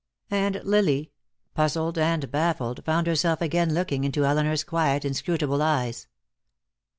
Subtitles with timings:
[0.31, 1.11] And Lily,
[1.53, 6.07] puzzled and baffled, found herself again looking into Elinor's quiet, inscrutable eyes.